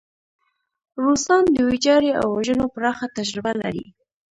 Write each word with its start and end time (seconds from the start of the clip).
روسان 1.03 1.43
د 1.51 1.57
ویجاړۍ 1.69 2.11
او 2.19 2.27
وژنو 2.37 2.65
پراخه 2.75 3.05
تجربه 3.17 3.51
لري. 3.61 3.85